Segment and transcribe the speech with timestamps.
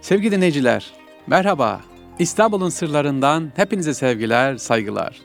[0.00, 0.90] Sevgili dinleyiciler,
[1.26, 1.80] merhaba.
[2.18, 5.16] İstanbul'un sırlarından hepinize sevgiler, saygılar.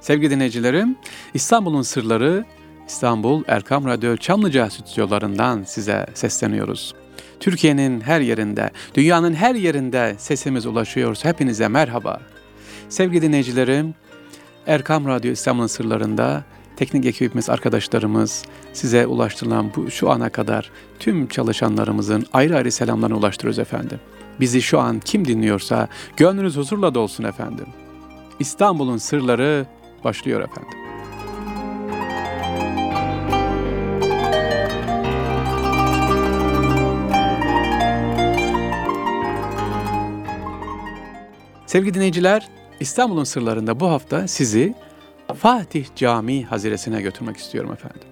[0.00, 0.96] Sevgili dinleyicilerim,
[1.34, 2.44] İstanbul'un sırları
[2.86, 6.94] İstanbul Erkam Radyo Çamlıca stüdyolarından size sesleniyoruz.
[7.40, 11.16] Türkiye'nin her yerinde, dünyanın her yerinde sesimiz ulaşıyor.
[11.22, 12.20] Hepinize merhaba.
[12.88, 13.94] Sevgili dinleyicilerim,
[14.66, 16.44] Erkam Radyo İstanbul'un sırlarında
[16.76, 23.58] teknik ekibimiz, arkadaşlarımız, size ulaştırılan bu şu ana kadar tüm çalışanlarımızın ayrı ayrı selamlarını ulaştırıyoruz
[23.58, 24.00] efendim.
[24.40, 27.66] Bizi şu an kim dinliyorsa gönlünüz huzurla dolsun efendim.
[28.38, 29.66] İstanbul'un sırları
[30.04, 30.78] başlıyor efendim.
[41.66, 42.48] Sevgili dinleyiciler,
[42.80, 44.74] İstanbul'un sırlarında bu hafta sizi
[45.34, 48.08] Fatih Camii Haziresine götürmek istiyorum efendim.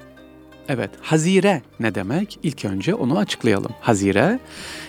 [0.68, 2.38] Evet, hazire ne demek?
[2.42, 3.72] İlk önce onu açıklayalım.
[3.80, 4.38] Hazire,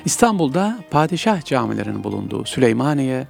[0.05, 3.27] İstanbul'da padişah camilerinin bulunduğu Süleymaniye,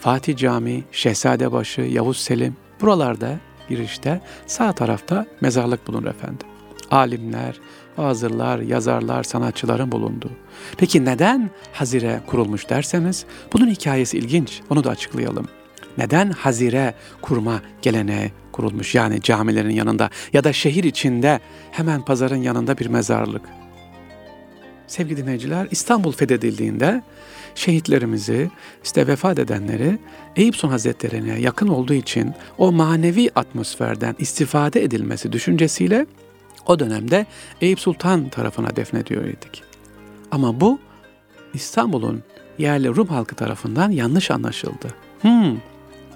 [0.00, 3.36] Fatih Camii, Şehzadebaşı, Yavuz Selim, buralarda
[3.68, 6.46] girişte sağ tarafta mezarlık bulunur efendim.
[6.90, 7.60] Alimler,
[7.96, 10.32] hazırlar, yazarlar, sanatçıların bulunduğu.
[10.76, 15.48] Peki neden hazire kurulmuş derseniz, bunun hikayesi ilginç, onu da açıklayalım
[15.98, 18.94] neden hazire kurma geleneği kurulmuş?
[18.94, 23.42] Yani camilerin yanında ya da şehir içinde hemen pazarın yanında bir mezarlık.
[24.86, 27.02] Sevgili dinleyiciler, İstanbul fethedildiğinde
[27.54, 28.50] şehitlerimizi,
[28.84, 29.98] işte vefat edenleri
[30.36, 36.06] Eyüp Sultan Hazretleri'ne yakın olduğu için o manevi atmosferden istifade edilmesi düşüncesiyle
[36.66, 37.26] o dönemde
[37.60, 39.62] Eyüp Sultan tarafına defnediyor idik.
[40.30, 40.78] Ama bu
[41.54, 42.22] İstanbul'un
[42.58, 44.94] yerli Rum halkı tarafından yanlış anlaşıldı.
[45.20, 45.56] Hmm,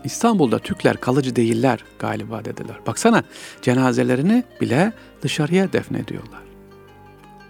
[0.04, 2.76] İstanbul'da Türkler kalıcı değiller galiba dediler.
[2.86, 3.22] Baksana
[3.62, 6.40] cenazelerini bile dışarıya defnediyorlar.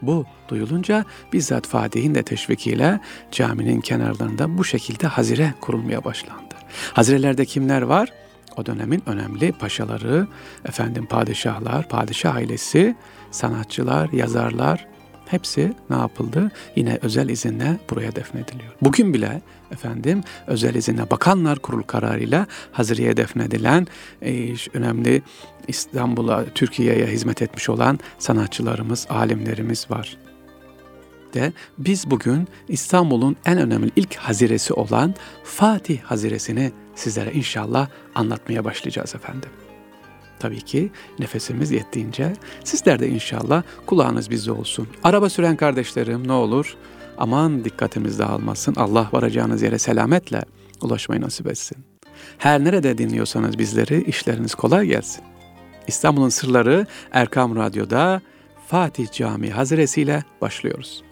[0.02, 6.54] Bu duyulunca bizzat Fatih'in de teşvikiyle caminin kenarlarında bu şekilde hazire kurulmaya başlandı.
[6.92, 8.12] Hazirelerde kimler var?
[8.56, 10.26] O dönemin önemli paşaları,
[10.68, 12.96] efendim padişahlar, padişah ailesi,
[13.30, 14.86] sanatçılar, yazarlar,
[15.30, 16.50] Hepsi ne yapıldı?
[16.76, 18.72] Yine özel izinle buraya defnediliyor.
[18.82, 19.42] Bugün bile
[19.72, 23.86] efendim özel izinle bakanlar kurul kararıyla Haziriye defnedilen
[24.22, 25.22] e, önemli
[25.68, 30.16] İstanbul'a, Türkiye'ye hizmet etmiş olan sanatçılarımız, alimlerimiz var.
[31.34, 35.14] De biz bugün İstanbul'un en önemli ilk haziresi olan
[35.44, 39.50] Fatih Haziresini sizlere inşallah anlatmaya başlayacağız efendim.
[40.40, 42.32] Tabii ki nefesimiz yettiğince
[42.64, 44.88] sizler de inşallah kulağınız bizde olsun.
[45.04, 46.76] Araba süren kardeşlerim ne olur
[47.18, 48.74] aman dikkatimiz dağılmasın.
[48.74, 50.42] Allah varacağınız yere selametle
[50.82, 51.78] ulaşmayı nasip etsin.
[52.38, 55.24] Her nerede dinliyorsanız bizleri işleriniz kolay gelsin.
[55.86, 58.20] İstanbul'un sırları Erkam Radyo'da
[58.66, 61.02] Fatih Camii Haziresiyle başlıyoruz.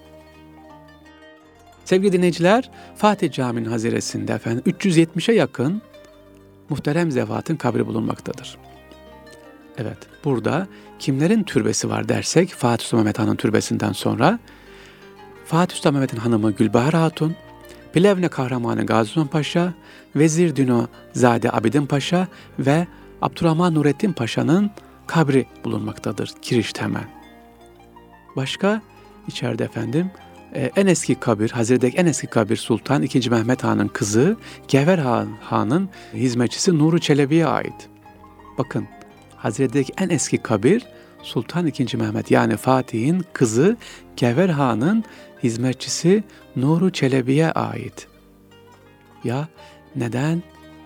[1.85, 5.83] Sevgili dinleyiciler, Fatih Camii'nin haziresinde efendim 370'e yakın
[6.69, 8.59] muhterem zevatın kabri bulunmaktadır.
[9.79, 10.67] Evet, burada
[10.99, 14.39] kimlerin türbesi var dersek Fatih Sultan Mehmet Han'ın türbesinden sonra
[15.47, 17.37] Fatih Sultan Mehmet'in hanımı Gülbahar Hatun,
[17.93, 19.75] Plevne Kahramanı Gazi Sultan Paşa,
[20.17, 22.29] Vezir Dino Zade Abidin Paşa
[22.59, 22.87] ve
[23.23, 24.71] Abdurrahman Nurettin Paşa'nın
[25.07, 27.05] kabri bulunmaktadır kirişte hemen.
[28.37, 28.83] Başka
[29.29, 30.11] içeride efendim
[30.55, 33.31] e, en eski kabir, Hazret'teki en eski kabir Sultan II.
[33.31, 34.37] Mehmet Han'ın kızı
[34.69, 37.89] Gevher Han, Han'ın hizmetçisi Nuru Çelebi'ye ait.
[38.59, 38.89] Bakın
[39.39, 40.87] Hazret'teki en eski kabir
[41.23, 41.97] Sultan II.
[41.97, 43.77] Mehmet yani Fatih'in kızı
[44.17, 45.05] Gevher Han'ın
[45.43, 46.25] hizmetçisi
[46.57, 48.07] Nuru Çelebi'ye ait.
[49.25, 49.49] Ya
[49.97, 50.43] neden?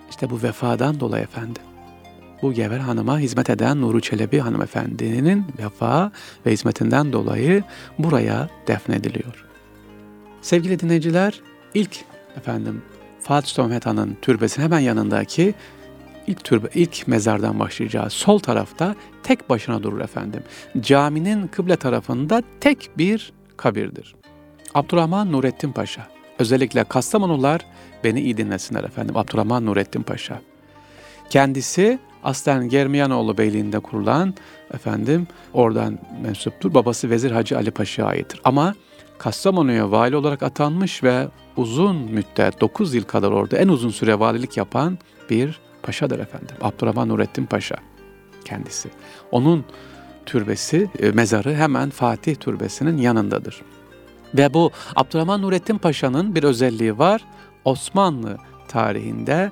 [0.09, 1.61] İşte bu vefadan dolayı efendim.
[2.41, 6.11] Bu Gevher Hanım'a hizmet eden Nuru Çelebi hanımefendinin vefa
[6.45, 7.63] ve hizmetinden dolayı
[7.99, 9.45] buraya defnediliyor.
[10.41, 11.41] Sevgili dinleyiciler,
[11.73, 11.97] ilk
[12.37, 12.81] efendim
[13.19, 15.53] Fatih Sultan Mehmet Han'ın türbesinin hemen yanındaki
[16.27, 18.13] ilk türbe, ilk mezardan başlayacağız.
[18.13, 20.43] Sol tarafta tek başına durur efendim.
[20.79, 24.15] Caminin kıble tarafında tek bir kabirdir.
[24.73, 26.07] Abdurrahman Nurettin Paşa.
[26.39, 27.61] Özellikle Kastamonular
[28.03, 29.17] beni iyi dinlesinler efendim.
[29.17, 30.41] Abdurrahman Nurettin Paşa.
[31.29, 34.33] Kendisi aslen Germiyanoğlu Beyliği'nde kurulan
[34.73, 36.73] efendim oradan mensuptur.
[36.73, 38.41] Babası Vezir Hacı Ali Paşa'ya aittir.
[38.43, 38.75] Ama
[39.17, 41.27] Kastamonu'ya vali olarak atanmış ve
[41.57, 44.97] uzun müddet 9 yıl kadar orada en uzun süre valilik yapan
[45.29, 46.55] bir paşadır efendim.
[46.61, 47.75] Abdurrahman Nurettin Paşa
[48.45, 48.89] kendisi.
[49.31, 49.65] Onun
[50.25, 53.61] türbesi, e, mezarı hemen Fatih Türbesi'nin yanındadır.
[54.33, 57.21] Ve bu Abdurrahman Nurettin Paşa'nın bir özelliği var.
[57.65, 58.37] Osmanlı
[58.67, 59.51] tarihinde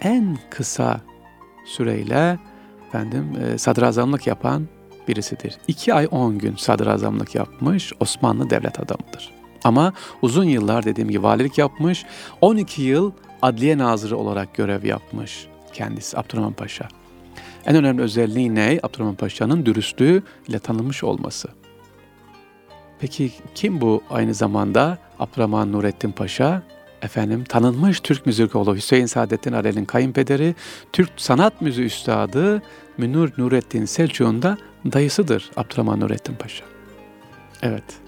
[0.00, 1.00] en kısa
[1.66, 2.38] süreyle
[2.88, 4.68] efendim e, sadrazamlık yapan
[5.08, 5.56] birisidir.
[5.68, 9.30] İki ay on gün sadrazamlık yapmış Osmanlı devlet adamıdır.
[9.64, 12.04] Ama uzun yıllar dediğim gibi valilik yapmış.
[12.40, 13.12] 12 yıl
[13.42, 16.88] adliye nazırı olarak görev yapmış kendisi Abdurrahman Paşa.
[17.66, 18.80] En önemli özelliği ne?
[18.82, 21.48] Abdurrahman Paşa'nın dürüstlüğü ile tanınmış olması.
[22.98, 24.98] Peki kim bu aynı zamanda?
[25.18, 26.62] Abdurrahman Nurettin Paşa,
[27.02, 30.54] efendim tanınmış Türk müzikoloğu Hüseyin Saadettin Arel'in kayınpederi,
[30.92, 32.62] Türk sanat müziği üstadı
[32.98, 34.58] Münir Nurettin Selçuk'un da
[34.92, 36.64] dayısıdır Abdurrahman Nurettin Paşa.
[37.62, 38.03] Evet.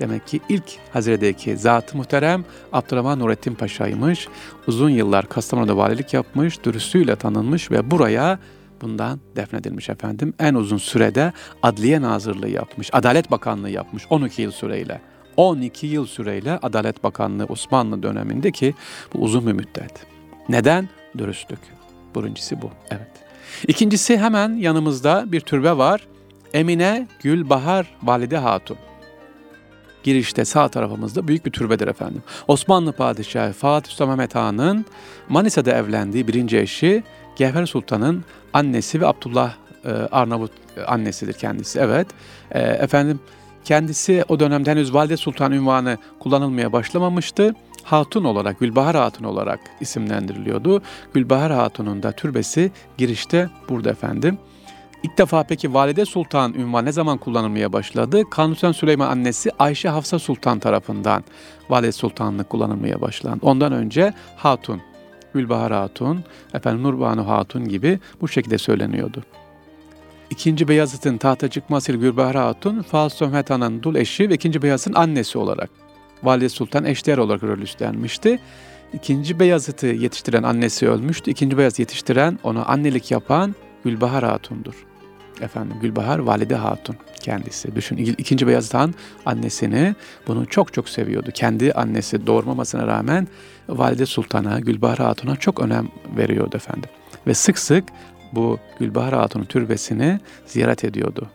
[0.00, 4.28] Demek ki ilk Hazire'deki zat-ı muhterem Abdurrahman Nurettin Paşa'ymış.
[4.66, 8.38] Uzun yıllar Kastamonu'da valilik yapmış, dürüstlüğüyle tanınmış ve buraya
[8.80, 10.34] bundan defnedilmiş efendim.
[10.38, 11.32] En uzun sürede
[11.62, 15.00] Adliye Nazırlığı yapmış, Adalet Bakanlığı yapmış 12 yıl süreyle.
[15.36, 18.74] 12 yıl süreyle Adalet Bakanlığı Osmanlı dönemindeki
[19.14, 20.06] bu uzun bir müddet.
[20.48, 20.88] Neden?
[21.18, 21.58] Dürüstlük.
[22.16, 22.70] Birincisi bu.
[22.90, 23.10] Evet.
[23.68, 26.06] İkincisi hemen yanımızda bir türbe var.
[26.54, 28.76] Emine Gülbahar Valide Hatun.
[30.02, 32.22] Girişte sağ tarafımızda büyük bir türbedir efendim.
[32.48, 34.86] Osmanlı Padişahı Fatih Sultan Mehmet Han'ın
[35.28, 37.02] Manisa'da evlendiği birinci eşi
[37.36, 39.54] Gevher Sultan'ın annesi ve Abdullah
[39.84, 41.78] e, Arnavut e, annesidir kendisi.
[41.78, 42.06] Evet.
[42.50, 43.20] E, efendim
[43.64, 47.54] kendisi o dönemde henüz Valide Sultan ünvanı kullanılmaya başlamamıştı.
[47.82, 50.82] Hatun olarak, Gülbahar Hatun olarak isimlendiriliyordu.
[51.14, 54.38] Gülbahar Hatun'un da türbesi girişte burada efendim.
[55.02, 58.22] İlk defa peki Valide Sultan ünvanı ne zaman kullanılmaya başladı?
[58.30, 61.24] Kanuni Süleyman annesi Ayşe Hafsa Sultan tarafından
[61.70, 63.38] Valide Sultanlık kullanılmaya başlandı.
[63.42, 64.80] Ondan önce Hatun,
[65.34, 66.24] Gülbahar Hatun,
[66.54, 69.24] efendim Nurbanu Hatun gibi bu şekilde söyleniyordu.
[70.30, 75.38] İkinci Beyazıt'ın tahta çıkmasıyla Gülbahar Hatun, Fahs Söhmet Han'ın dul eşi ve ikinci Beyazıt'ın annesi
[75.38, 75.70] olarak
[76.22, 78.40] Valide Sultan eşdeğer olarak rol üstlenmişti.
[78.92, 81.30] İkinci Beyazıt'ı yetiştiren annesi ölmüştü.
[81.30, 83.54] İkinci Beyazıt yetiştiren, ona annelik yapan
[83.84, 84.89] Gülbahar Hatun'dur.
[85.40, 87.74] Efendim Gülbahar Valide Hatun kendisi.
[87.74, 88.94] Düşün ikinci Beyazıt Han
[89.26, 89.94] annesini
[90.26, 91.30] bunu çok çok seviyordu.
[91.34, 93.28] Kendi annesi doğurmamasına rağmen
[93.68, 96.90] Valide Sultan'a, Gülbahar Hatun'a çok önem veriyordu efendim.
[97.26, 97.84] Ve sık sık
[98.32, 101.26] bu Gülbahar Hatun'un türbesini ziyaret ediyordu.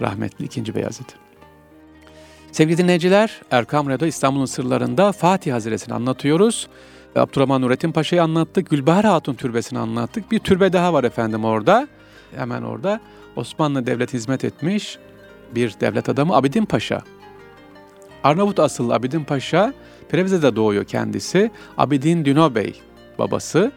[0.00, 1.06] Rahmetli ikinci Beyazıt.
[2.52, 6.68] Sevgili dinleyiciler, Erkam Radyo İstanbul'un sırlarında Fatih Haziresi'ni anlatıyoruz.
[7.16, 10.30] Abdurrahman Nurettin Paşa'yı anlattık, Gülbahar Hatun Türbesi'ni anlattık.
[10.30, 11.88] Bir türbe daha var efendim orada,
[12.36, 13.00] hemen orada.
[13.36, 14.98] Osmanlı Devlet hizmet etmiş
[15.54, 17.02] bir devlet adamı Abidin Paşa.
[18.24, 19.72] Arnavut asıllı Abidin Paşa,
[20.08, 21.50] Previze'de doğuyor kendisi.
[21.78, 22.80] Abidin Dino Bey
[23.18, 23.72] babası.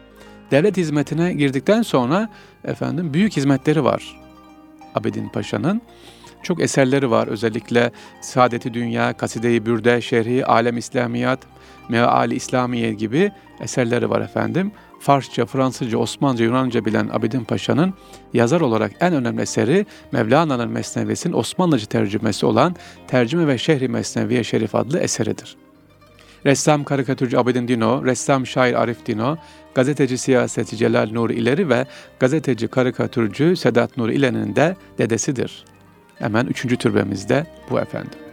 [0.50, 2.28] Devlet hizmetine girdikten sonra
[2.64, 4.20] efendim büyük hizmetleri var
[4.94, 5.82] Abidin Paşa'nın.
[6.42, 11.38] Çok eserleri var özellikle Saadeti Dünya, Kaside-i Bürde, Şerhi, Alem İslamiyat,
[11.88, 14.72] Meali İslamiye gibi eserleri var efendim.
[15.00, 17.94] Farsça, Fransızca, Osmanlıca, Yunanca bilen Abidin Paşa'nın
[18.34, 22.76] yazar olarak en önemli eseri Mevlana'nın Mesnevisi'nin Osmanlıca tercümesi olan
[23.08, 25.56] Tercüme ve Şehri Mesneviye Şerif adlı eseridir.
[26.46, 29.36] Ressam karikatürcü Abidin Dino, ressam şair Arif Dino,
[29.74, 31.86] gazeteci siyasetçi Celal Nur İleri ve
[32.20, 35.64] gazeteci karikatürcü Sedat Nur İleri'nin de dedesidir.
[36.18, 38.25] Hemen üçüncü türbemizde bu efendim.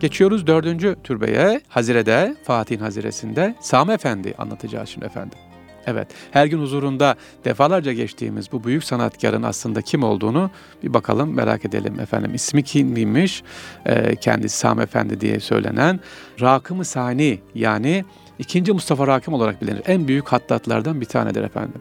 [0.00, 5.38] Geçiyoruz dördüncü türbeye, Hazire'de, Fatih'in Hazire'sinde Sami Efendi anlatacağız şimdi efendim.
[5.86, 10.50] Evet, her gün huzurunda defalarca geçtiğimiz bu büyük sanatkarın aslında kim olduğunu
[10.82, 12.34] bir bakalım, merak edelim efendim.
[12.34, 13.42] İsmi kimmiş?
[13.86, 16.00] Ee, kendisi Sami Efendi diye söylenen
[16.40, 18.04] Rakım-ı Sani yani
[18.38, 19.82] ikinci Mustafa Rakım olarak bilinir.
[19.86, 21.80] En büyük hattatlardan bir tanedir efendim.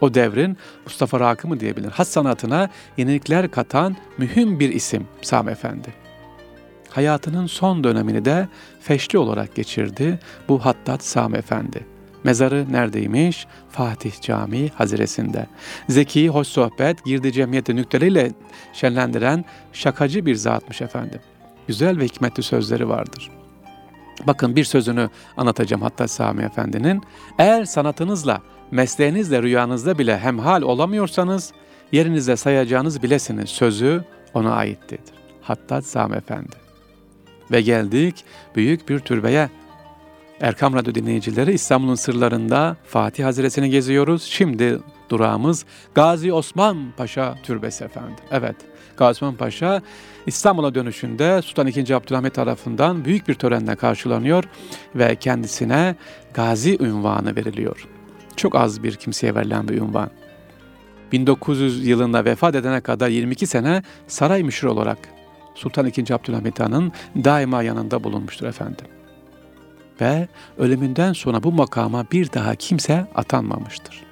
[0.00, 1.92] O devrin Mustafa Rakımı diye bilinir.
[1.92, 6.05] Has sanatına yenilikler katan mühim bir isim Sami Efendi
[6.90, 8.48] hayatının son dönemini de
[8.80, 11.86] feşli olarak geçirdi bu Hattat Sami Efendi.
[12.24, 13.46] Mezarı neredeymiş?
[13.70, 15.46] Fatih Camii Haziresinde.
[15.88, 18.32] Zeki, hoş sohbet, girdi cemiyeti nükteleriyle
[18.72, 21.20] şenlendiren şakacı bir zatmış efendim.
[21.66, 23.30] Güzel ve hikmetli sözleri vardır.
[24.26, 27.02] Bakın bir sözünü anlatacağım hatta Sami Efendi'nin.
[27.38, 28.40] Eğer sanatınızla,
[28.70, 31.52] mesleğinizle, rüyanızda bile hemhal olamıyorsanız,
[31.92, 35.00] yerinizde sayacağınız bilesiniz sözü ona aittir.
[35.42, 36.65] Hatta Sami Efendi.
[37.50, 38.24] Ve geldik
[38.56, 39.48] büyük bir türbeye.
[40.40, 44.22] Erkam Radyo dinleyicileri İstanbul'un sırlarında Fatih Haziresi'ni geziyoruz.
[44.22, 48.14] Şimdi durağımız Gazi Osman Paşa Türbesi efendim.
[48.30, 48.56] Evet,
[48.96, 49.82] Gazi Osman Paşa
[50.26, 51.94] İstanbul'a dönüşünde Sultan II.
[51.94, 54.44] Abdülhamit tarafından büyük bir törenle karşılanıyor
[54.94, 55.96] ve kendisine
[56.34, 57.86] Gazi ünvanı veriliyor.
[58.36, 60.10] Çok az bir kimseye verilen bir ünvan.
[61.12, 64.98] 1900 yılında vefat edene kadar 22 sene saray müşri olarak
[65.56, 66.12] Sultan II.
[66.12, 66.92] Abdülhamit Han'ın
[67.24, 68.86] daima yanında bulunmuştur efendim.
[70.00, 74.02] ve ölümünden sonra bu makama bir daha kimse atanmamıştır.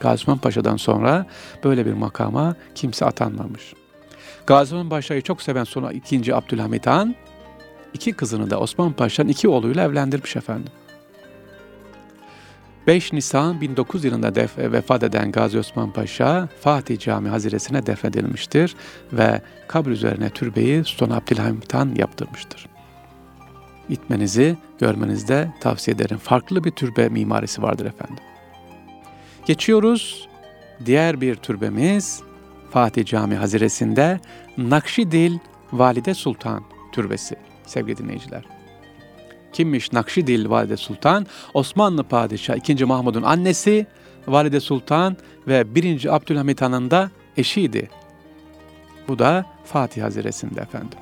[0.00, 1.26] Gazi Paşa'dan sonra
[1.64, 3.74] böyle bir makama kimse atanmamış.
[4.46, 6.34] Gazi Paşa'yı çok seven sonra 2.
[6.34, 7.14] Abdülhamit Han,
[7.94, 10.72] iki kızını da Osman Paşa'nın iki oğluyla evlendirmiş efendim.
[12.88, 18.76] 5 Nisan 1900 yılında def vefat eden Gazi Osman Paşa Fatih Camii Haziresi'ne defnedilmiştir
[19.12, 22.66] ve kabr üzerine türbeyi Sultan Abdülhamit Han yaptırmıştır.
[23.88, 26.18] Gitmenizi, görmenizde tavsiye ederim.
[26.18, 28.24] Farklı bir türbe mimarisi vardır efendim.
[29.46, 30.28] Geçiyoruz.
[30.86, 32.20] Diğer bir türbemiz
[32.70, 34.20] Fatih Camii Haziresi'nde
[34.58, 35.38] Nakşidil
[35.72, 38.57] Valide Sultan Türbesi sevgili dinleyiciler.
[39.58, 41.26] Kimmiş Nakşidil Valide Sultan?
[41.54, 42.84] Osmanlı Padişah 2.
[42.84, 43.86] Mahmud'un annesi
[44.26, 45.16] Valide Sultan
[45.48, 46.14] ve 1.
[46.14, 47.90] Abdülhamit Han'ın da eşiydi.
[49.08, 50.98] Bu da Fatih Haziresi'nde efendim.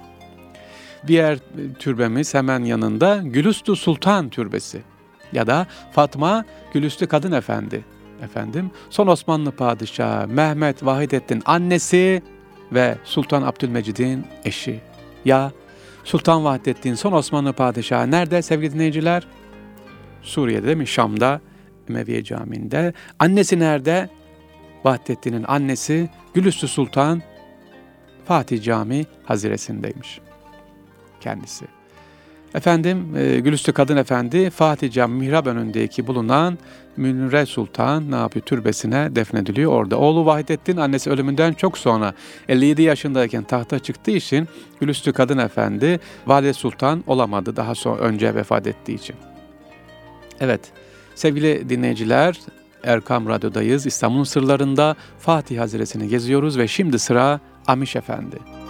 [1.07, 1.39] Diğer
[1.79, 4.83] türbemiz hemen yanında Gülüstü Sultan Türbesi
[5.33, 7.85] ya da Fatma Gülüstü Kadın Efendi.
[8.23, 12.23] Efendim, son Osmanlı Padişahı Mehmet Vahidettin annesi
[12.73, 14.81] ve Sultan Abdülmecid'in eşi.
[15.25, 15.53] Ya
[16.07, 19.27] Sultan Vahdettin son Osmanlı Padişahı nerede sevgili dinleyiciler?
[20.23, 20.87] Suriye'de mi?
[20.87, 21.41] Şam'da,
[21.89, 22.93] Emeviye Camii'nde.
[23.19, 24.09] Annesi nerede?
[24.85, 27.23] Vahdettin'in annesi Gülüstü Sultan
[28.25, 30.21] Fatih Camii Haziresi'ndeymiş
[31.21, 31.76] kendisi.
[32.57, 36.59] Efendim e, Gülüstü Kadın Efendi Fatih Camii mihrap önündeki bulunan
[36.97, 38.47] Münire Sultan ne yapıyor?
[38.47, 39.99] Türbesine defnediliyor orada.
[39.99, 42.15] Oğlu Vahidettin annesi ölümünden çok sonra
[42.49, 44.49] 57 yaşındayken tahta çıktığı için
[44.81, 49.17] Gülüstü Kadın Efendi Valide Sultan olamadı daha sonra önce vefat ettiği için.
[50.41, 50.61] Evet
[51.15, 52.41] sevgili dinleyiciler
[52.85, 53.87] Erkam Radyo'dayız.
[53.87, 58.66] İstanbul'un sırlarında Fatih Haziresi'ni geziyoruz ve şimdi sıra Amiş Efendi.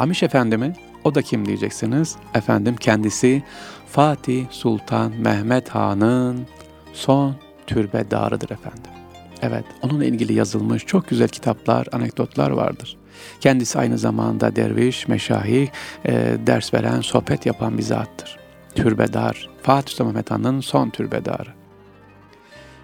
[0.00, 0.72] Amiş Efendi mi?
[1.04, 2.16] O da kim diyeceksiniz?
[2.34, 3.42] Efendim kendisi
[3.86, 6.46] Fatih Sultan Mehmet Han'ın
[6.92, 8.90] son türbedarıdır efendim.
[9.42, 12.96] Evet, onunla ilgili yazılmış çok güzel kitaplar, anekdotlar vardır.
[13.40, 15.70] Kendisi aynı zamanda derviş, meşahi,
[16.06, 18.38] e, ders veren, sohbet yapan bir zattır.
[18.74, 21.59] Türbedar, Fatih Sultan Mehmet Han'ın son türbedarı.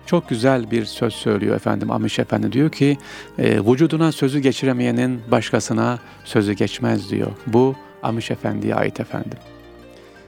[0.07, 2.99] Çok güzel bir söz söylüyor efendim Amiş Efendi diyor ki
[3.39, 7.31] e, vücuduna sözü geçiremeyenin başkasına sözü geçmez diyor.
[7.47, 9.39] Bu Amiş Efendi'ye ait efendim.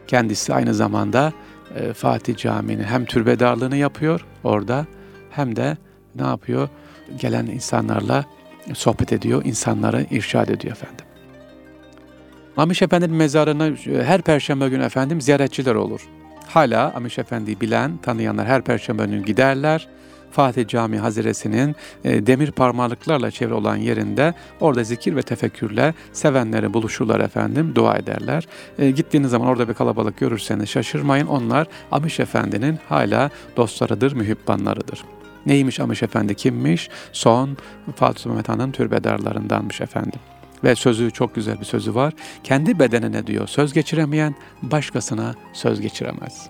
[0.06, 1.32] Kendisi aynı zamanda
[1.76, 4.86] e, Fatih Camii'nin hem türbedarlığını yapıyor orada
[5.30, 5.76] hem de
[6.14, 6.68] ne yapıyor?
[7.20, 8.24] Gelen insanlarla
[8.74, 11.04] sohbet ediyor, insanları irşad ediyor efendim.
[12.56, 16.08] Amiş Efendi'nin mezarına e, her perşembe günü efendim ziyaretçiler olur.
[16.48, 19.88] Hala Amiş Efendi'yi bilen, tanıyanlar her perşembe günü giderler.
[20.30, 27.20] Fatih Camii Haziresi'nin e, demir parmaklıklarla çevre olan yerinde orada zikir ve tefekkürle sevenleri buluşurlar
[27.20, 28.46] efendim, dua ederler.
[28.78, 31.26] E, gittiğiniz zaman orada bir kalabalık görürseniz şaşırmayın.
[31.26, 35.04] Onlar Amiş Efendi'nin hala dostlarıdır, mühibbanlarıdır.
[35.46, 36.88] Neymiş Amış Efendi kimmiş?
[37.12, 37.56] Son
[37.96, 40.20] Fatih Mehmet Han'ın türbedarlarındanmış efendim.
[40.64, 42.14] Ve sözü çok güzel bir sözü var.
[42.44, 46.48] Kendi bedenine diyor söz geçiremeyen başkasına söz geçiremez.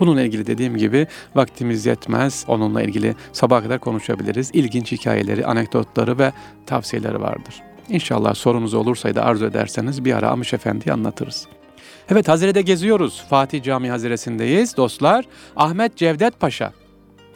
[0.00, 2.44] Bununla ilgili dediğim gibi vaktimiz yetmez.
[2.48, 4.50] Onunla ilgili sabah kadar konuşabiliriz.
[4.54, 6.32] İlginç hikayeleri, anekdotları ve
[6.66, 7.62] tavsiyeleri vardır.
[7.88, 11.46] İnşallah sorunuz olursa da arzu ederseniz bir ara Amış Efendi'yi anlatırız.
[12.10, 13.24] Evet Hazire'de geziyoruz.
[13.30, 15.24] Fatih Camii Hazire'sindeyiz dostlar.
[15.56, 16.72] Ahmet Cevdet Paşa.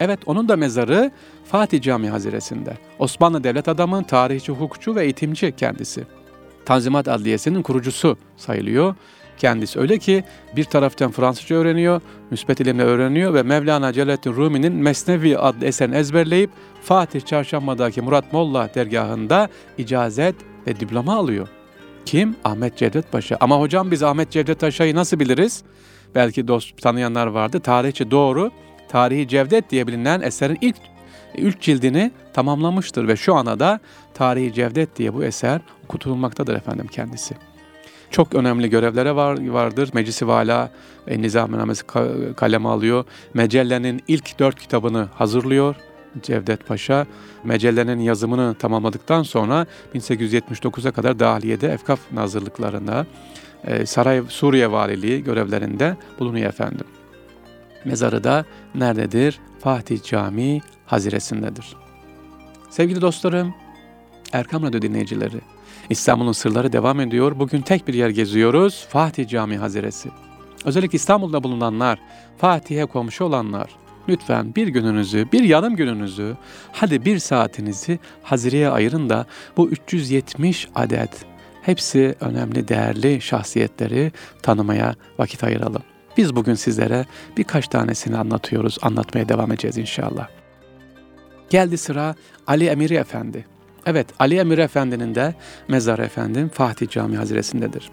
[0.00, 1.10] Evet onun da mezarı
[1.44, 2.76] Fatih Camii Hazire'sinde.
[2.98, 6.04] Osmanlı devlet adamı, tarihçi, hukukçu ve eğitimci kendisi.
[6.64, 8.94] Tanzimat Adliyesi'nin kurucusu sayılıyor
[9.38, 9.80] kendisi.
[9.80, 10.24] Öyle ki
[10.56, 16.50] bir taraftan Fransızca öğreniyor, müsbet ilimle öğreniyor ve Mevlana Celaleddin Rumi'nin Mesnevi adlı eserini ezberleyip
[16.82, 20.34] Fatih Çarşamba'daki Murat Molla dergahında icazet
[20.66, 21.48] ve diploma alıyor.
[22.04, 22.36] Kim?
[22.44, 23.36] Ahmet Cevdet Paşa.
[23.40, 25.62] Ama hocam biz Ahmet Cevdet Paşa'yı nasıl biliriz?
[26.14, 27.60] Belki dost tanıyanlar vardı.
[27.60, 28.50] Tarihçi doğru.
[28.88, 30.76] Tarihi Cevdet diye bilinen eserin ilk
[31.38, 33.80] üç cildini tamamlamıştır ve şu ana da
[34.14, 37.34] Tarihi Cevdet diye bu eser okutulmaktadır efendim kendisi.
[38.10, 39.90] Çok önemli görevlere var, vardır.
[39.94, 40.70] Meclisi Vala
[41.06, 41.84] e, Nizamnamesi
[42.36, 43.04] kaleme alıyor.
[43.34, 45.76] Mecellenin ilk dört kitabını hazırlıyor.
[46.22, 47.06] Cevdet Paşa
[47.44, 53.06] mecellenin yazımını tamamladıktan sonra 1879'a kadar dahiliyede Efkaf nazırlıklarında
[53.64, 56.86] e, Saray Suriye Valiliği görevlerinde bulunuyor efendim.
[57.84, 59.40] Mezarı da nerededir?
[59.62, 61.76] Fatih Camii haziresindedir.
[62.70, 63.54] Sevgili dostlarım,
[64.32, 65.40] Erkam Radyo dinleyicileri,
[65.90, 67.38] İstanbul'un sırları devam ediyor.
[67.38, 70.10] Bugün tek bir yer geziyoruz, Fatih Camii Haziresi.
[70.64, 71.98] Özellikle İstanbul'da bulunanlar,
[72.38, 73.70] Fatih'e komşu olanlar,
[74.08, 76.36] lütfen bir gününüzü, bir yarım gününüzü,
[76.72, 79.26] hadi bir saatinizi Hazire'ye ayırın da
[79.56, 81.24] bu 370 adet
[81.62, 85.82] hepsi önemli, değerli şahsiyetleri tanımaya vakit ayıralım.
[86.16, 90.28] Biz bugün sizlere birkaç tanesini anlatıyoruz, anlatmaya devam edeceğiz inşallah.
[91.50, 92.14] Geldi sıra
[92.46, 93.46] Ali Emiri Efendi.
[93.86, 95.34] Evet, Ali Emir Efendi'nin de
[95.68, 97.90] mezarı efendim Fatih Camii Haziresi'ndedir.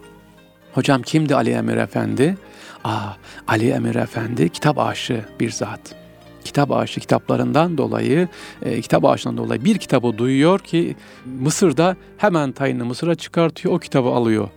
[0.73, 2.37] Hocam kimdi Ali Emir Efendi?
[2.83, 3.09] Aa,
[3.47, 5.95] Ali Emir Efendi kitap aşığı bir zat.
[6.43, 8.27] Kitap aşığı kitaplarından dolayı,
[8.61, 10.95] e, kitap aşığından dolayı bir kitabı duyuyor ki
[11.25, 14.49] Mısır'da hemen tayını Mısır'a çıkartıyor, o kitabı alıyor.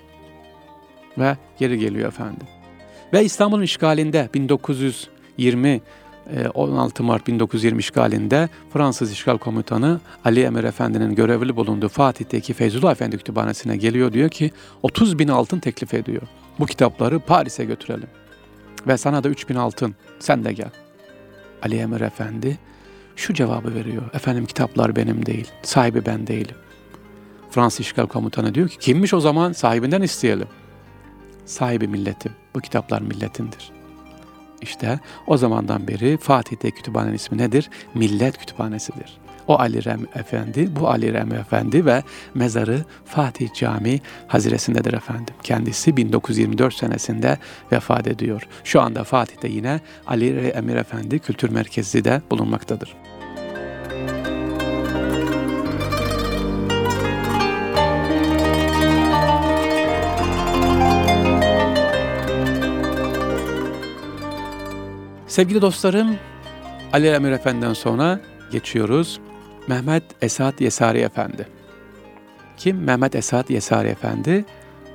[1.18, 2.46] Ve geri geliyor efendim.
[3.12, 5.80] Ve İstanbul'un işgalinde 1920
[6.54, 12.90] 16 ee, Mart 1920 işgalinde Fransız işgal komutanı Ali Emir Efendi'nin görevli bulunduğu Fatih'teki Feyzullah
[12.92, 14.50] Efendi kütüphanesine geliyor diyor ki
[14.82, 16.22] 30 bin altın teklif ediyor.
[16.58, 18.08] Bu kitapları Paris'e götürelim.
[18.86, 20.70] Ve sana da 3 bin altın sen de gel.
[21.62, 22.58] Ali Emir Efendi
[23.16, 24.02] şu cevabı veriyor.
[24.14, 26.56] Efendim kitaplar benim değil, sahibi ben değilim.
[27.50, 30.48] Fransız işgal komutanı diyor ki kimmiş o zaman sahibinden isteyelim.
[31.44, 33.82] Sahibi milletim, bu kitaplar milletindir.''
[34.62, 37.70] İşte o zamandan beri Fatih'te kütüphanenin ismi nedir?
[37.94, 39.18] Millet Kütüphanesi'dir.
[39.48, 42.02] O Ali Rem Efendi, bu Ali Rem Efendi ve
[42.34, 45.34] mezarı Fatih Camii haziresindedir efendim.
[45.42, 47.38] Kendisi 1924 senesinde
[47.72, 48.48] vefat ediyor.
[48.64, 52.94] Şu anda Fatih'te yine Ali Emir Efendi Kültür Merkezi de bulunmaktadır.
[65.32, 66.16] Sevgili dostlarım,
[66.92, 68.20] Ali Emir Efendi'den sonra
[68.50, 69.20] geçiyoruz.
[69.68, 71.48] Mehmet Esat Yesari Efendi.
[72.56, 72.76] Kim?
[72.76, 74.44] Mehmet Esat Yesari Efendi,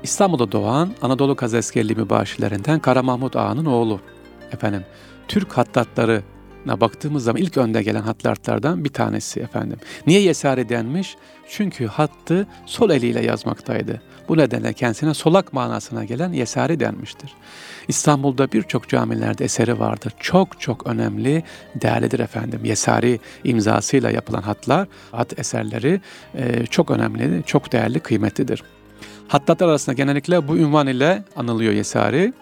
[0.03, 3.99] İstanbul'da doğan Anadolu Kazaskerli mübaşirlerinden Kara Mahmut Ağa'nın oğlu.
[4.51, 4.85] Efendim,
[5.27, 6.23] Türk hattatları
[6.67, 9.77] baktığımız zaman ilk önde gelen hatlardan bir tanesi efendim.
[10.07, 11.15] Niye Yesari denmiş?
[11.49, 14.01] Çünkü hattı sol eliyle yazmaktaydı.
[14.29, 17.33] Bu nedenle kendisine solak manasına gelen Yesari denmiştir.
[17.87, 20.13] İstanbul'da birçok camilerde eseri vardır.
[20.19, 21.43] Çok çok önemli,
[21.75, 22.65] değerlidir efendim.
[22.65, 26.01] Yesari imzasıyla yapılan hatlar, hat eserleri
[26.35, 28.63] e, çok önemli, çok değerli, kıymetlidir.
[29.27, 32.33] Hattatlar arasında genellikle bu ünvan ile anılıyor Yesari.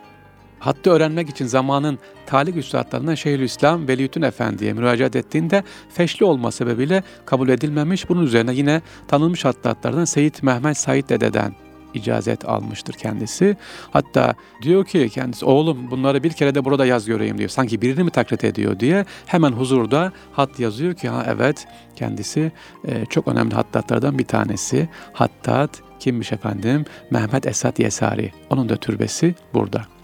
[0.66, 7.50] Hattı öğrenmek için zamanın talik üstadlarından Şeyhülislam Veliyütün Efendi'ye müracaat ettiğinde feşli olma sebebiyle kabul
[7.50, 8.10] edilmemiş.
[8.10, 11.56] Bunun üzerine yine tanınmış hattatlardan Seyit Mehmet Said Dede'den
[11.94, 13.58] icazet almıştır kendisi.
[13.92, 17.50] Hatta diyor ki kendisi oğlum bunları bir kere de burada yaz göreyim diyor.
[17.50, 22.52] Sanki birini mi taklit ediyor diye hemen huzurda hat yazıyor ki ha evet kendisi
[22.88, 24.90] e, çok önemli hattatlardan bir tanesi.
[25.14, 26.86] Hattat kimmiş efendim?
[27.12, 28.32] Mehmet Esat Yesari.
[28.50, 29.95] Onun da türbesi burada.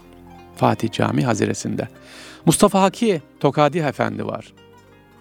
[0.62, 1.88] Fatih Camii Haziresi'nde.
[2.46, 4.52] Mustafa Haki Tokadi Efendi var.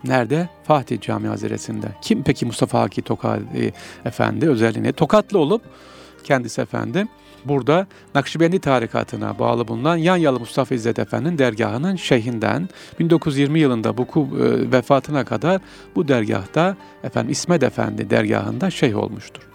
[0.04, 0.50] Nerede?
[0.64, 1.88] Fatih Camii Haziresi'nde.
[2.02, 3.74] Kim peki Mustafa Haki Tokadi
[4.06, 4.92] Efendi özelliğine?
[4.92, 5.62] Tokatlı olup
[6.24, 7.08] kendisi efendi
[7.46, 14.72] burada Nakşibendi tarikatına bağlı bulunan Yanyalı Mustafa İzzet Efendi'nin dergahının şeyhinden 1920 yılında bu e,
[14.72, 15.62] vefatına kadar
[15.96, 19.51] bu dergahta efendim İsmet Efendi dergahında şeyh olmuştur.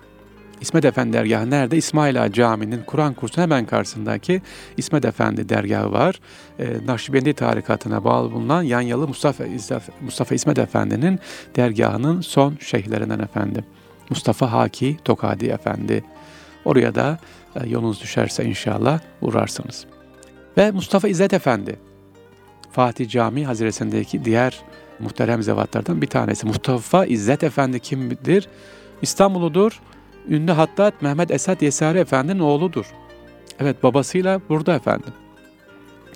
[0.61, 1.77] İsmet Efendi dergahı nerede?
[1.77, 4.43] İsmail Ağa Camii'nin Kur'an kursunun hemen karşısındaki
[4.77, 6.21] İsmet Efendi dergahı var.
[6.59, 9.45] E, Nakşibendi tarikatına bağlı bulunan Yanyalı Mustafa,
[10.01, 11.19] Mustafa İsmet Efendi'nin
[11.57, 13.65] dergahının son şeyhlerinden efendim.
[14.11, 16.05] Mustafa Haki Tokadi Efendi.
[16.65, 17.19] Oraya da
[17.61, 19.87] e, yolunuz düşerse inşallah uğrarsınız.
[20.59, 21.77] Ve Mustafa İzzet Efendi,
[22.73, 24.61] Fatih Camii Haziresi'ndeki diğer
[24.99, 26.47] muhterem zevatlardan bir tanesi.
[26.47, 28.49] Mustafa İzzet Efendi kimdir?
[29.03, 29.81] İstanbul'udur
[30.29, 32.87] ünlü hattat Mehmet Esat Yesari Efendi'nin oğludur.
[33.61, 35.13] Evet babasıyla burada efendim.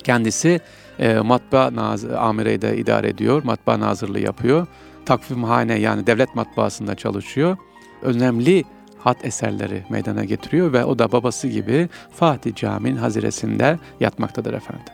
[0.02, 0.60] Kendisi
[0.98, 3.42] e, matbaa naz amireyi de idare ediyor.
[3.44, 4.66] Matbaa nazırlığı yapıyor.
[5.06, 7.56] Takvimhane yani devlet matbaasında çalışıyor.
[8.02, 8.64] Önemli
[8.98, 14.92] hat eserleri meydana getiriyor ve o da babası gibi Fatih Camii'nin haziresinde yatmaktadır efendim.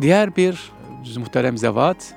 [0.00, 0.72] Diğer bir
[1.16, 2.14] muhterem zevat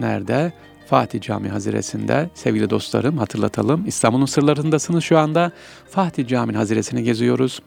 [0.00, 0.52] nerede?
[0.86, 3.86] Fatih Camii Haziresi'nde sevgili dostlarım hatırlatalım.
[3.86, 5.52] İstanbul'un sırlarındasınız şu anda.
[5.90, 7.62] Fatih Camii Haziresi'ni geziyoruz.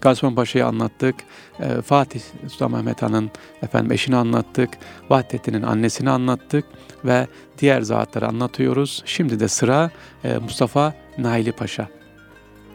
[0.00, 1.14] Gaziman Paşa'yı anlattık.
[1.60, 3.30] E, Fatih Sultan Mehmet Han'ın
[3.62, 4.70] efendim eşini anlattık.
[5.10, 6.64] Vahdettin'in annesini anlattık
[7.04, 7.26] ve
[7.58, 9.02] diğer zatları anlatıyoruz.
[9.06, 9.90] Şimdi de sıra
[10.24, 11.88] e, Mustafa Naili Paşa.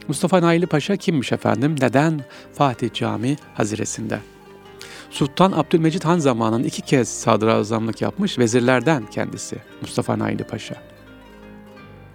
[0.07, 1.75] Mustafa Naili Paşa kimmiş efendim?
[1.81, 2.21] Neden
[2.53, 4.19] Fatih Camii Haziresi'nde?
[5.11, 10.75] Sultan Abdülmecit Han zamanında iki kez sadrazamlık yapmış vezirlerden kendisi Mustafa Naili Paşa.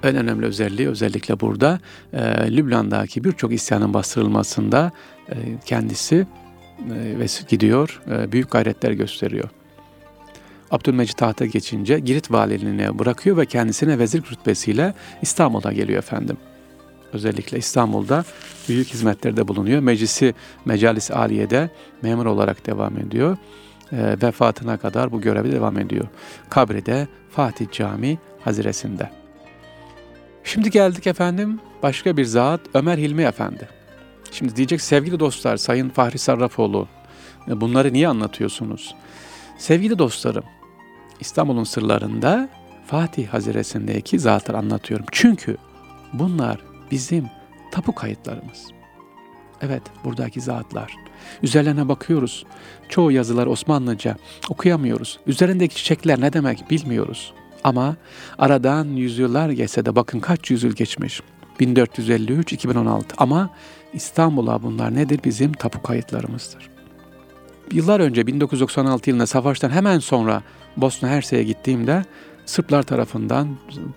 [0.03, 1.81] En önemli özelliği özellikle burada
[2.13, 2.21] e,
[2.57, 4.93] Lübnan'daki birçok isyanın bastırılmasında
[5.29, 5.35] e,
[5.67, 9.49] kendisi e, ve gidiyor e, büyük gayretler gösteriyor.
[10.71, 16.37] Abdülmecit tahta geçince Girit valiliğine bırakıyor ve kendisine vezir rütbesiyle İstanbul'a geliyor efendim.
[17.13, 18.25] Özellikle İstanbul'da
[18.69, 19.81] büyük hizmetlerde bulunuyor.
[19.81, 21.71] Meclisi, Mecalis Aliye'de
[22.03, 23.37] memur olarak devam ediyor.
[23.93, 26.07] E, vefatına kadar bu görevi devam ediyor.
[26.51, 29.11] Kabri de Fatih Cami Haziresinde.
[30.45, 33.69] Şimdi geldik efendim başka bir zat Ömer Hilmi Efendi.
[34.33, 36.89] Şimdi diyecek sevgili dostlar Sayın Fahri Sarrafoğlu
[37.49, 38.95] e, bunları niye anlatıyorsunuz?
[39.59, 40.45] Sevgili dostlarım
[41.21, 42.49] İstanbul'un sırlarında
[42.87, 45.07] Fatih Haziresindeki zatları anlatıyorum.
[45.13, 45.57] Çünkü
[46.13, 46.59] bunlar
[46.91, 47.27] bizim
[47.73, 48.67] tapu kayıtlarımız.
[49.63, 50.97] Evet buradaki zatlar.
[51.43, 52.45] Üzerlerine bakıyoruz.
[52.89, 54.17] Çoğu yazılar Osmanlıca
[54.49, 55.19] okuyamıyoruz.
[55.27, 57.33] Üzerindeki çiçekler ne demek bilmiyoruz.
[57.65, 57.97] Ama
[58.39, 61.21] aradan yüzyıllar geçse de bakın kaç yüzyıl geçmiş.
[61.61, 63.51] 1453-2016 ama
[63.93, 65.21] İstanbul'a bunlar nedir?
[65.25, 66.71] Bizim tapu kayıtlarımızdır.
[67.73, 70.43] Yıllar önce 1996 yılında savaştan hemen sonra
[70.77, 72.05] Bosna Hersek'e gittiğimde
[72.47, 73.49] Sırplar tarafından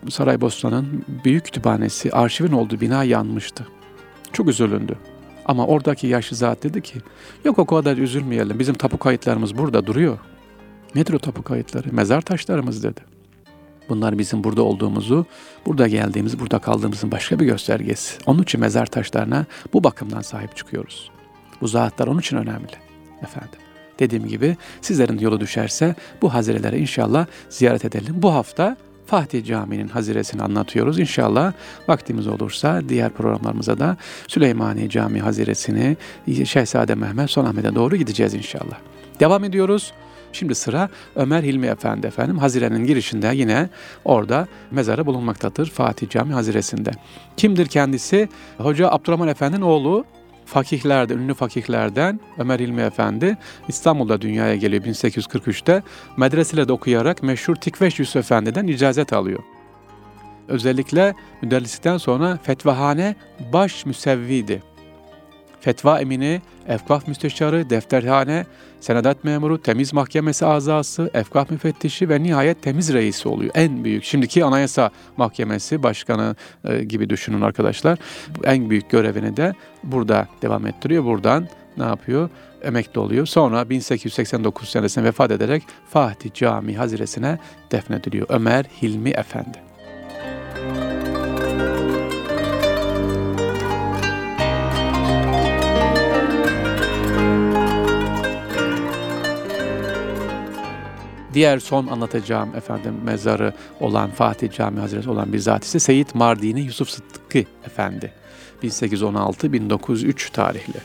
[0.08, 3.66] Saraybosna'nın büyük kütüphanesi, arşivin olduğu bina yanmıştı.
[4.32, 4.96] Çok üzülündü.
[5.44, 6.98] Ama oradaki yaşlı zat dedi ki,
[7.44, 10.18] yok o kadar üzülmeyelim, bizim tapu kayıtlarımız burada duruyor.
[10.94, 11.92] Nedir o tapu kayıtları?
[11.92, 13.00] Mezar taşlarımız dedi.
[13.88, 15.26] Bunlar bizim burada olduğumuzu,
[15.66, 18.18] burada geldiğimiz, burada kaldığımızın başka bir göstergesi.
[18.26, 21.10] Onun için mezar taşlarına bu bakımdan sahip çıkıyoruz.
[21.60, 22.72] Bu zatlar onun için önemli
[23.22, 23.59] efendim.
[24.00, 28.14] Dediğim gibi sizlerin yolu düşerse bu hazirelere inşallah ziyaret edelim.
[28.16, 30.98] Bu hafta Fatih Camii'nin haziresini anlatıyoruz.
[30.98, 31.52] İnşallah
[31.88, 33.96] vaktimiz olursa diğer programlarımıza da
[34.28, 35.96] Süleymaniye Camii haziresini
[36.44, 38.78] Şehzade Mehmet Sultanahmet'e doğru gideceğiz inşallah.
[39.20, 39.92] Devam ediyoruz.
[40.32, 42.38] Şimdi sıra Ömer Hilmi Efendi efendim.
[42.38, 43.68] Hazirenin girişinde yine
[44.04, 46.90] orada mezarı bulunmaktadır Fatih Cami Haziresi'nde.
[47.36, 48.28] Kimdir kendisi?
[48.58, 50.04] Hoca Abdurrahman Efendi'nin oğlu
[50.50, 55.82] fakihlerden, ünlü fakihlerden Ömer İlmi Efendi İstanbul'da dünyaya geliyor 1843'te.
[56.16, 59.42] Medreselerde okuyarak meşhur Tikveş Yusuf Efendi'den icazet alıyor.
[60.48, 63.16] Özellikle müderrislikten sonra fetvahane
[63.52, 64.62] baş müsevvidi.
[65.60, 68.46] Fetva emini, efkaf müsteşarı, defterhane,
[68.80, 73.50] senedat memuru, temiz mahkemesi azası, efkaf müfettişi ve nihayet temiz reisi oluyor.
[73.54, 77.98] En büyük, şimdiki anayasa mahkemesi başkanı e, gibi düşünün arkadaşlar.
[78.44, 79.52] En büyük görevini de
[79.84, 81.04] burada devam ettiriyor.
[81.04, 82.28] Buradan ne yapıyor?
[82.62, 83.26] Emekli oluyor.
[83.26, 87.38] Sonra 1889 senesinde vefat ederek Fatih Camii Haziresine
[87.72, 88.26] defnediliyor.
[88.30, 89.69] Ömer Hilmi Efendi.
[101.34, 106.60] Diğer son anlatacağım efendim mezarı olan Fatih Camii Hazreti olan bir zat ise Seyit Mardini
[106.60, 108.12] Yusuf Sıddıkı Efendi.
[108.62, 110.80] 1816-1903 tarihli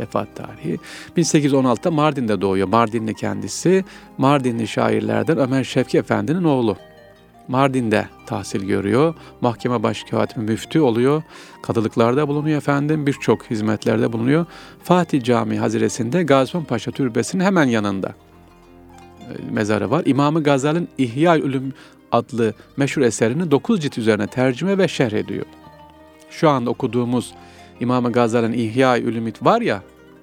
[0.00, 0.78] vefat tarihi.
[1.16, 2.68] 1816'da Mardin'de doğuyor.
[2.68, 3.84] Mardinli kendisi.
[4.18, 6.76] Mardinli şairlerden Ömer Şevki Efendi'nin oğlu.
[7.48, 9.14] Mardin'de tahsil görüyor.
[9.40, 11.22] Mahkeme başkatimi müftü oluyor.
[11.62, 13.06] Kadılıklarda bulunuyor efendim.
[13.06, 14.46] Birçok hizmetlerde bulunuyor.
[14.82, 18.14] Fatih Camii Haziresi'nde Gazion Paşa Türbesi'nin hemen yanında.
[19.50, 20.02] Mezarı var.
[20.06, 21.72] İmamı Gazali'nin İhya Ülüm
[22.12, 25.46] adlı meşhur eserini 9 cilt üzerine tercüme ve şerh ediyor.
[26.30, 27.34] Şu anda okuduğumuz
[27.80, 29.82] İmam-ı Gazali'nin İhya Ülümit var ya,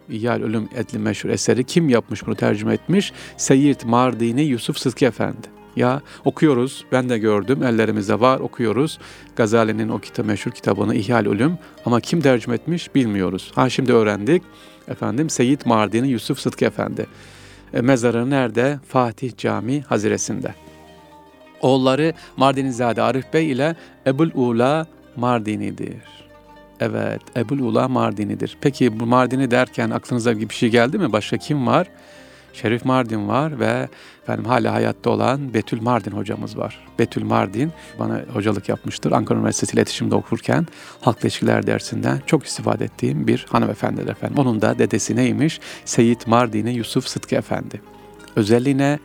[0.09, 3.13] İhya Ülüm adlı meşhur eseri kim yapmış bunu tercüme etmiş?
[3.37, 5.57] Seyyid Mardini Yusuf Sıtkı Efendi.
[5.75, 8.99] Ya okuyoruz, ben de gördüm, ellerimizde var, okuyoruz.
[9.35, 13.51] Gazali'nin o kitap, meşhur kitabını İhya Ülüm ama kim tercüme etmiş bilmiyoruz.
[13.55, 14.43] Ha şimdi öğrendik.
[14.87, 17.05] Efendim Seyyid Mardini Yusuf Sıtkı Efendi.
[17.73, 18.79] E, mezarı nerede?
[18.87, 20.53] Fatih Cami Haziresi'nde.
[21.61, 23.75] Oğulları Mardinizade Arif Bey ile
[24.07, 26.01] Ebul Ula Mardini'dir.
[26.79, 28.57] Evet, Ebul Ula Mardini'dir.
[28.61, 31.11] Peki bu Mardini derken aklınıza bir şey geldi mi?
[31.13, 31.87] Başka kim var?
[32.61, 33.87] Şerif Mardin var ve
[34.23, 36.87] efendim hala hayatta olan Betül Mardin hocamız var.
[36.99, 39.11] Betül Mardin bana hocalık yapmıştır.
[39.11, 40.67] Ankara Üniversitesi İletişim'de okurken
[41.01, 44.37] halk ilişkiler dersinden çok istifade ettiğim bir hanımefendidir efendim.
[44.37, 45.59] Onun da dedesi neymiş?
[45.85, 47.81] Seyit Mardin'i Yusuf Sıtkı Efendi.
[48.35, 48.99] Özelliğine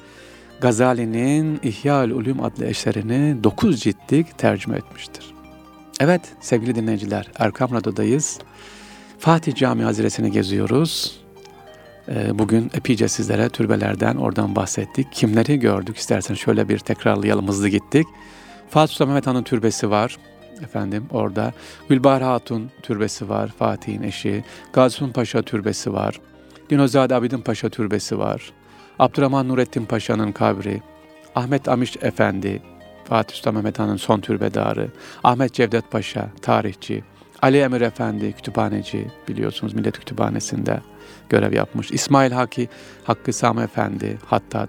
[0.60, 5.34] Gazali'nin İhya Ulum adlı eserini 9 ciltlik tercüme etmiştir.
[6.00, 8.38] Evet sevgili dinleyiciler Erkam Radyo'dayız.
[9.18, 11.21] Fatih Camii Haziresi'ni geziyoruz.
[12.08, 15.12] Ee, bugün epeyce sizlere türbelerden oradan bahsettik.
[15.12, 18.06] Kimleri gördük istersen şöyle bir tekrarlayalım hızlı gittik.
[18.70, 20.18] Fatih Sultan Mehmet Han'ın türbesi var.
[20.62, 21.52] Efendim orada
[21.88, 23.48] Gülbahar Hatun türbesi var.
[23.58, 24.44] Fatih'in eşi.
[24.72, 26.20] Gazi Paşa türbesi var.
[26.70, 28.52] Dinozade Abidin Paşa türbesi var.
[28.98, 30.82] Abdurrahman Nurettin Paşa'nın kabri.
[31.34, 32.62] Ahmet Amiş Efendi,
[33.04, 34.88] Fatih Sultan Mehmet Han'ın son türbedarı.
[35.24, 37.04] Ahmet Cevdet Paşa, tarihçi.
[37.42, 40.80] Ali Emir Efendi, kütüphaneci biliyorsunuz Millet Kütüphanesi'nde
[41.28, 41.90] görev yapmış.
[41.90, 42.68] İsmail Haki,
[43.04, 44.68] Hakkı Sami Efendi, Hattat.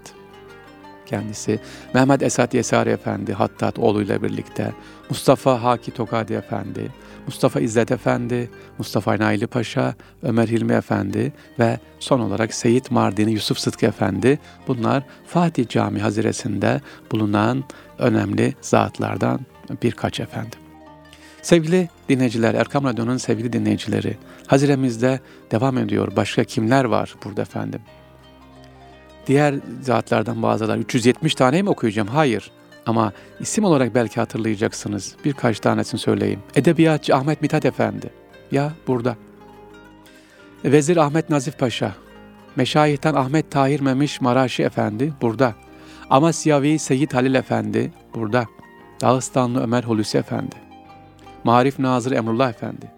[1.06, 1.60] kendisi.
[1.94, 4.72] Mehmet Esat Yesari Efendi, Hattat oğluyla birlikte.
[5.10, 6.90] Mustafa Haki Tokadi Efendi,
[7.26, 13.58] Mustafa İzzet Efendi, Mustafa Naili Paşa, Ömer Hilmi Efendi ve son olarak Seyit Mardini Yusuf
[13.58, 14.38] Sıtkı Efendi.
[14.68, 16.80] Bunlar Fatih Cami Haziresi'nde
[17.12, 17.64] bulunan
[17.98, 19.40] önemli zatlardan
[19.82, 20.63] birkaç efendim.
[21.44, 26.16] Sevgili dinleyiciler, Erkam Radyo'nun sevgili dinleyicileri, Haziremizde devam ediyor.
[26.16, 27.80] Başka kimler var burada efendim?
[29.26, 32.08] Diğer zatlardan bazıları 370 tane mi okuyacağım?
[32.08, 32.50] Hayır.
[32.86, 35.16] Ama isim olarak belki hatırlayacaksınız.
[35.24, 36.40] Birkaç tanesini söyleyeyim.
[36.54, 38.10] Edebiyatçı Ahmet Mithat Efendi.
[38.52, 39.16] Ya burada.
[40.64, 41.94] Vezir Ahmet Nazif Paşa.
[42.56, 45.54] Meşayihtan Ahmet Tahir Memiş Maraşi Efendi burada.
[46.10, 48.46] Amasyavi Seyyid Halil Efendi burada.
[49.00, 50.63] Dağıstanlı Ömer Hulusi Efendi.
[51.44, 52.90] Marif Nazır Emrullah Efendi.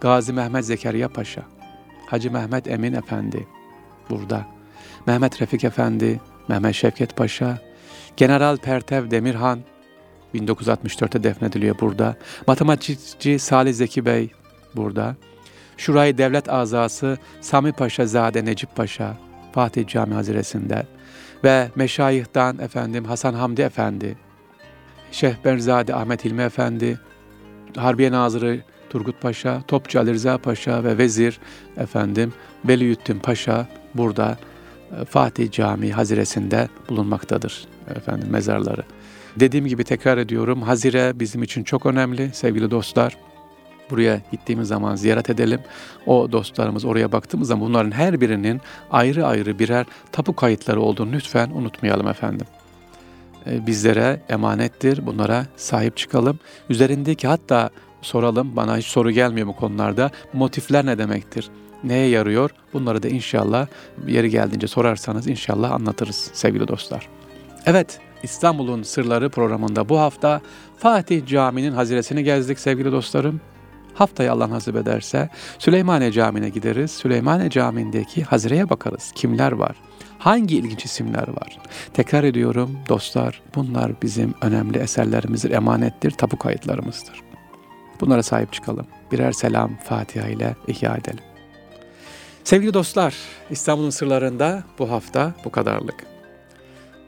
[0.00, 1.42] Gazi Mehmet Zekeriya Paşa.
[2.06, 3.46] Hacı Mehmet Emin Efendi
[4.10, 4.46] burada.
[5.06, 7.58] Mehmet Refik Efendi, Mehmet Şevket Paşa,
[8.16, 9.60] General Pertev Demirhan
[10.34, 12.16] 1964'te defnediliyor burada.
[12.46, 14.30] Matematikçi Salih Zeki Bey
[14.76, 15.16] burada.
[15.76, 19.16] Şurayı Devlet Azası Sami Paşa Zade Necip Paşa
[19.52, 20.86] Fatih Cami Haziresi'nde
[21.44, 24.16] ve meşayihtan efendim Hasan Hamdi Efendi,
[25.12, 27.00] Şehberzade Ahmet Hilmi Efendi,
[27.78, 28.60] Harbiye Nazırı
[28.90, 31.40] Turgut Paşa, Topçu Ali Rıza Paşa ve Vezir
[31.76, 32.32] efendim
[32.64, 34.38] Veliyüddin Paşa burada
[35.00, 37.64] e, Fatih Camii Haziresi'nde bulunmaktadır
[37.96, 38.82] efendim mezarları.
[39.36, 43.16] Dediğim gibi tekrar ediyorum Hazire bizim için çok önemli sevgili dostlar.
[43.90, 45.60] Buraya gittiğimiz zaman ziyaret edelim.
[46.06, 48.60] O dostlarımız oraya baktığımız zaman bunların her birinin
[48.90, 52.46] ayrı ayrı birer tapu kayıtları olduğunu lütfen unutmayalım efendim.
[53.50, 55.06] E, bizlere emanettir.
[55.06, 56.38] Bunlara sahip çıkalım.
[56.68, 57.70] Üzerindeki hatta
[58.02, 58.56] soralım.
[58.56, 60.10] Bana hiç soru gelmiyor bu konularda.
[60.32, 61.50] Motifler ne demektir?
[61.84, 62.50] Neye yarıyor?
[62.72, 63.66] Bunları da inşallah
[64.06, 67.08] yeri geldiğince sorarsanız inşallah anlatırız sevgili dostlar.
[67.66, 70.40] Evet, İstanbul'un Sırları programında bu hafta
[70.78, 73.40] Fatih Camii'nin haziresini gezdik sevgili dostlarım.
[73.94, 76.90] Haftaya Allah nasip ederse Süleymaniye Camii'ne gideriz.
[76.90, 79.12] Süleymaniye Camii'ndeki hazireye bakarız.
[79.14, 79.76] Kimler var?
[80.18, 81.58] Hangi ilginç isimler var?
[81.94, 87.22] Tekrar ediyorum dostlar bunlar bizim önemli eserlerimizdir, emanettir, tapu kayıtlarımızdır.
[88.00, 88.86] Bunlara sahip çıkalım.
[89.12, 91.24] Birer selam Fatiha ile ihya edelim.
[92.44, 93.14] Sevgili dostlar,
[93.50, 96.06] İstanbul'un sırlarında bu hafta bu kadarlık.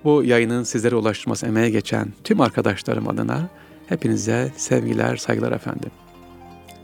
[0.05, 3.49] Bu yayının sizlere ulaştırması emeğe geçen tüm arkadaşlarım adına
[3.87, 5.90] hepinize sevgiler, saygılar efendim.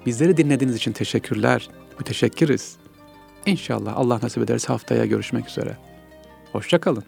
[0.07, 2.77] Bizleri dinlediğiniz için teşekkürler, müteşekkiriz.
[3.47, 5.77] İnşallah Allah nasip ederse haftaya görüşmek üzere.
[6.57, 7.05] Hoşçakalın.